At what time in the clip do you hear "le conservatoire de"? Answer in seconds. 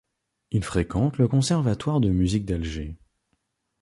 1.19-2.09